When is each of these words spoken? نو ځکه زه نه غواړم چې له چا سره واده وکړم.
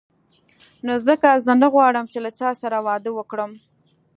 نو 0.85 0.93
ځکه 1.07 1.29
زه 1.45 1.53
نه 1.61 1.67
غواړم 1.73 2.05
چې 2.11 2.17
له 2.25 2.31
چا 2.39 2.49
سره 2.61 2.77
واده 2.87 3.11
وکړم. 3.13 3.51